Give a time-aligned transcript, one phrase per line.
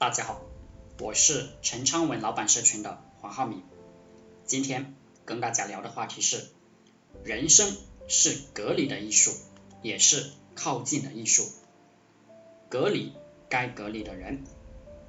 [0.00, 0.40] 大家好，
[0.98, 3.62] 我是陈昌文老板社群的黄浩明。
[4.46, 4.94] 今天
[5.26, 6.46] 跟大家聊的话题是：
[7.22, 7.76] 人生
[8.08, 9.32] 是隔离的艺术，
[9.82, 11.46] 也是靠近的艺术。
[12.70, 13.12] 隔离
[13.50, 14.42] 该隔离的人，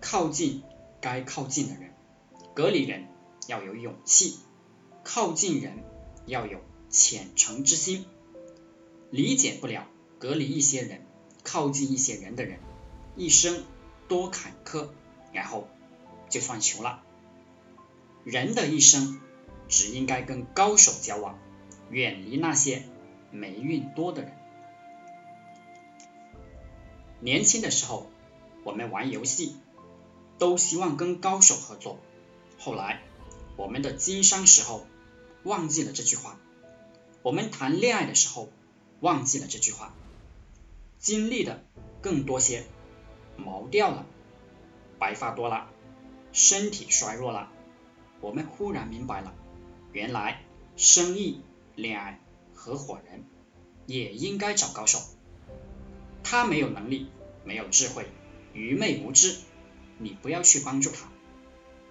[0.01, 0.61] 靠近
[0.99, 1.93] 该靠近的人。
[2.53, 3.07] 隔离人
[3.47, 4.39] 要有勇气，
[5.05, 5.85] 靠近人
[6.25, 8.03] 要有虔诚之心。
[9.09, 9.87] 理解不了
[10.19, 11.05] 隔离一些人，
[11.43, 12.59] 靠近一些人的人，
[13.15, 13.63] 一生
[14.11, 14.89] 多坎坷，
[15.31, 15.69] 然后
[16.29, 17.01] 就算穷了。
[18.25, 19.21] 人的一生
[19.69, 21.39] 只应该跟高手交往，
[21.89, 22.83] 远离那些
[23.31, 24.33] 霉运多的人。
[27.21, 28.11] 年轻的时候，
[28.65, 29.55] 我们玩游戏
[30.37, 31.97] 都希望跟高手合作，
[32.59, 33.03] 后来
[33.55, 34.85] 我们的经商时候
[35.43, 36.37] 忘记了这句话，
[37.21, 38.49] 我们谈恋爱的时候。
[38.99, 39.95] 忘记了这句话，
[40.99, 41.63] 经历的
[42.03, 42.65] 更多些，
[43.43, 44.05] 毛掉了，
[44.99, 45.67] 白发多了，
[46.31, 47.49] 身体衰弱了，
[48.21, 49.33] 我们忽然明白了，
[49.91, 50.43] 原来
[50.77, 51.41] 生意、
[51.75, 52.21] 恋爱、
[52.53, 53.25] 合伙人
[53.85, 54.99] 也应该找高手。
[56.23, 57.09] 他没有能力，
[57.43, 58.05] 没有智慧，
[58.53, 59.37] 愚昧无知，
[59.97, 61.09] 你不要去帮助他，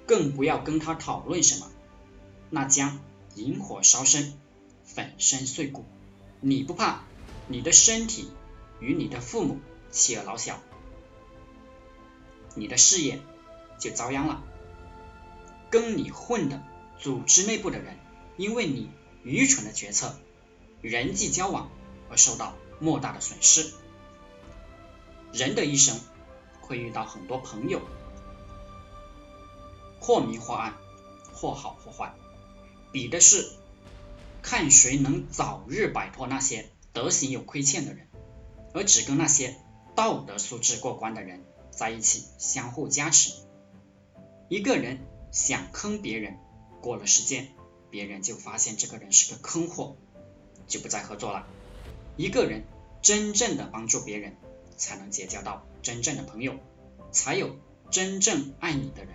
[0.07, 1.71] 更不要跟他讨论什么，
[2.49, 3.01] 那将
[3.35, 4.33] 引火烧身，
[4.85, 5.85] 粉身碎骨。
[6.41, 7.03] 你不怕
[7.49, 8.31] 你的身体
[8.81, 9.59] 与你的父母
[9.91, 10.59] 妻儿老小，
[12.55, 13.21] 你的事业
[13.79, 14.43] 就遭殃了。
[15.71, 16.63] 跟你混的
[16.99, 17.97] 组织内部的人，
[18.37, 18.91] 因为你
[19.23, 20.17] 愚蠢的决策、
[20.81, 21.71] 人际交往
[22.11, 23.73] 而受到莫大的损失。
[25.33, 26.01] 人的一生
[26.61, 27.81] 会遇到很多朋友，
[30.01, 30.75] 或明或暗，
[31.33, 32.15] 或好或坏，
[32.93, 33.51] 比的是。
[34.43, 38.09] 看谁能早日摆脱那些德行有亏欠的人，
[38.73, 39.55] 而只跟那些
[39.95, 41.45] 道德素质过关的人
[41.81, 43.33] 在一起，相互加持。
[44.51, 44.99] 一个人
[45.33, 46.37] 想坑别人，
[46.83, 47.49] 过了时间，
[47.89, 49.97] 别人就发现这个人是个坑货，
[50.67, 51.47] 就不再合作了。
[52.19, 52.65] 一个人
[53.01, 54.37] 真正的帮助别人，
[54.77, 56.59] 才能结交到真正的朋友，
[57.13, 57.57] 才有
[57.91, 59.15] 真正爱你的人。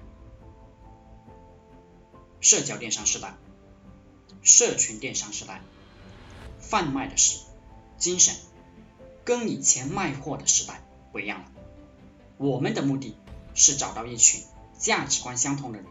[2.41, 3.35] 社交电商时代。
[4.41, 5.61] 社群电商时代，
[6.59, 7.41] 贩卖的是
[7.99, 8.35] 精神，
[9.23, 11.51] 跟以前卖货的时代不一样了。
[12.38, 13.16] 我们的目的
[13.53, 14.41] 是找到一群
[14.78, 15.88] 价值观相同的人，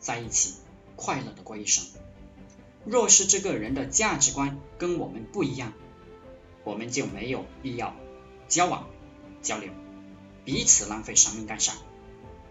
[0.00, 0.54] 在一起
[0.96, 1.84] 快乐的过一生。
[2.84, 5.72] 若是这个人的价值观跟我们不一样，
[6.64, 7.94] 我们就没有必要
[8.48, 8.86] 交往
[9.42, 9.72] 交流，
[10.44, 11.74] 彼此浪费生命干啥？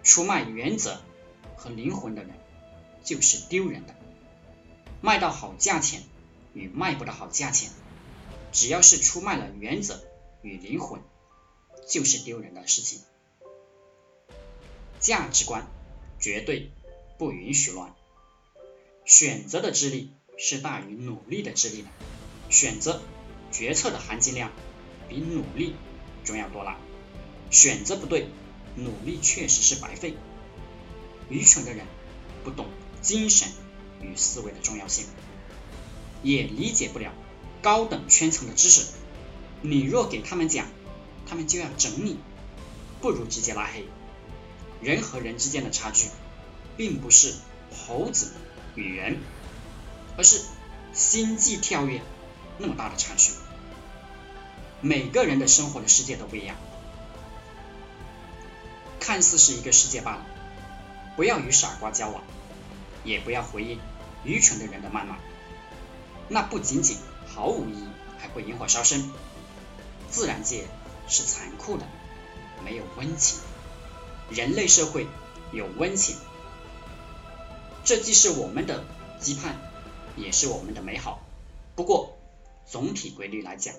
[0.04, 1.00] 出卖原则
[1.56, 2.32] 和灵魂的人，
[3.04, 3.96] 就是丢人的。
[5.02, 6.02] 卖到好价钱
[6.54, 7.70] 与卖不到好价钱，
[8.52, 10.02] 只要是出卖了原则
[10.42, 11.02] 与灵魂，
[11.88, 13.02] 就是丢人的事情。
[15.08, 15.66] 价值观
[16.20, 16.70] 绝对
[17.18, 17.96] 不允许乱。
[19.06, 21.88] 选择的智力是大于努力的智力的，
[22.50, 23.02] 选择
[23.50, 24.52] 决策的含金量
[25.08, 25.76] 比努力
[26.26, 26.76] 重要多了。
[27.50, 28.28] 选择不对，
[28.76, 30.18] 努力确实是白费。
[31.30, 31.86] 愚蠢的人
[32.44, 32.66] 不懂
[33.02, 33.48] 精神。
[34.02, 35.06] 与思维的重要性，
[36.22, 37.14] 也理解不了
[37.64, 38.92] 高等圈层的知识。
[39.62, 40.68] 你若给他们讲，
[41.26, 42.20] 他们就要整你，
[43.02, 43.86] 不如直接拉黑。
[44.82, 46.10] 人和人之间的差距，
[46.76, 47.34] 并不是
[47.76, 48.32] 猴子
[48.76, 49.18] 与人，
[50.18, 50.42] 而是
[50.94, 52.02] 星际跳跃
[52.58, 53.32] 那么大的差距。
[54.82, 56.56] 每个人的生活的世界都不一样，
[59.00, 60.26] 看似是一个世界罢了。
[61.16, 62.24] 不要与傻瓜交往。
[63.04, 63.80] 也不要回应
[64.26, 65.18] 愚蠢的人的谩骂，
[66.28, 67.88] 那不仅仅毫无意义，
[68.20, 69.10] 还会引火烧身。
[70.10, 70.66] 自然界
[71.08, 71.86] 是残酷的，
[72.66, 73.40] 没有温情；
[74.30, 75.08] 人类社会
[75.52, 76.16] 有温情，
[77.84, 78.86] 这既是我们的
[79.20, 79.56] 期盼，
[80.16, 81.26] 也是我们的美好。
[81.76, 82.18] 不过，
[82.66, 83.76] 总体规律来讲，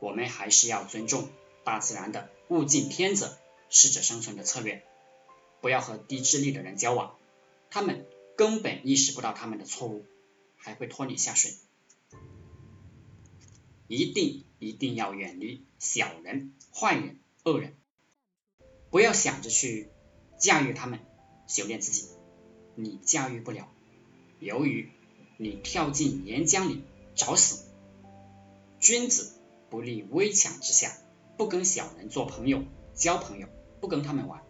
[0.00, 1.28] 我们还是要尊重
[1.64, 3.36] 大自然的物竞天择、
[3.70, 4.84] 适者生存的策略，
[5.60, 7.16] 不要和低智力的人交往，
[7.70, 8.06] 他们。
[8.34, 10.06] 根本意识不到他们的错误，
[10.56, 11.52] 还会拖你下水。
[13.88, 17.76] 一定一定要远离小人、坏人、恶人，
[18.92, 19.88] 不要想着去
[20.38, 21.00] 驾驭他们，
[21.48, 22.06] 修炼自己，
[22.76, 23.68] 你驾驭不了。
[24.38, 24.88] 由于
[25.38, 26.84] 你跳进岩浆里
[27.16, 27.64] 找死。
[28.78, 29.32] 君子
[29.70, 30.92] 不立危墙之下，
[31.36, 32.62] 不跟小人做朋友、
[32.94, 33.48] 交朋友，
[33.80, 34.42] 不跟他们玩。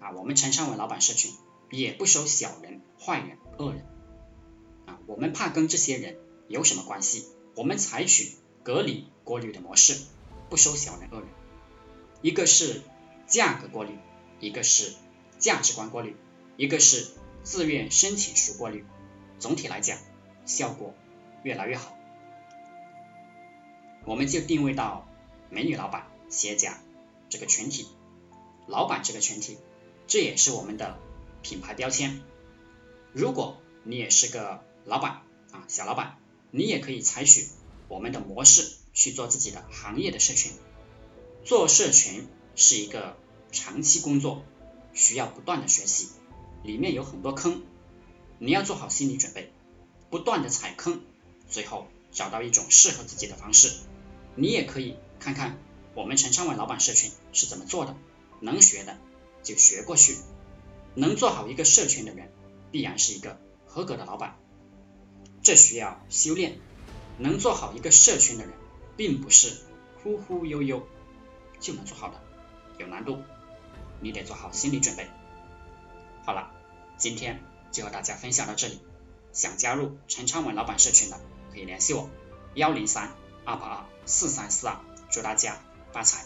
[0.00, 1.30] 啊，我们陈尚文老板社群。
[1.72, 3.86] 也不收小人、坏人、恶人
[4.86, 4.98] 啊！
[5.06, 6.18] 我们怕跟这些人
[6.48, 7.26] 有什么关系？
[7.54, 8.32] 我们采取
[8.64, 9.96] 隔离过滤的模式，
[10.48, 11.28] 不收小人、恶人。
[12.22, 12.82] 一个是
[13.30, 13.96] 价格过滤，
[14.40, 14.92] 一个是
[15.38, 16.16] 价值观过滤，
[16.58, 17.06] 一个是
[17.42, 18.84] 自愿申请书过滤。
[19.38, 19.96] 总体来讲，
[20.44, 20.94] 效果
[21.42, 21.96] 越来越好。
[24.04, 25.08] 我们就定位到
[25.48, 26.78] 美女老板、企业家
[27.28, 27.86] 这个群体，
[28.66, 29.58] 老板这个群体，
[30.06, 30.98] 这也是我们的
[31.42, 32.20] 品牌标签。
[33.12, 35.22] 如果你也是个老板
[35.52, 36.18] 啊，小老板，
[36.50, 37.46] 你也可以采取
[37.88, 40.52] 我们的模式去做自己的行业的社群。
[41.44, 43.16] 做社群是一个
[43.52, 44.44] 长期工作，
[44.92, 46.08] 需要不断的学习，
[46.62, 47.62] 里面有很多坑，
[48.38, 49.52] 你要做好心理准备，
[50.10, 51.00] 不断的踩坑，
[51.48, 53.72] 最后找到一种适合自己的方式。
[54.36, 55.58] 你也可以看看
[55.94, 57.96] 我们陈昌文老板社群是怎么做的，
[58.40, 58.98] 能学的
[59.42, 60.16] 就学过去，
[60.94, 62.30] 能做好一个社群的人，
[62.70, 64.36] 必然是一个合格的老板。
[65.42, 66.58] 这需要修炼，
[67.18, 68.52] 能做好一个社群的人，
[68.96, 69.56] 并不是
[70.02, 70.86] 忽忽悠悠
[71.58, 72.22] 就能做好的，
[72.80, 73.22] 有难度，
[74.00, 75.06] 你得做好心理准备。
[76.24, 76.50] 好了，
[76.96, 78.80] 今天就和大家分享到这里，
[79.32, 81.20] 想加入陈昌文老板社群的，
[81.52, 82.08] 可以联系我
[82.54, 83.10] 幺零三
[83.44, 83.84] 二八二。
[84.06, 84.76] 四三四二，
[85.10, 85.58] 祝大家
[85.92, 86.24] 发财！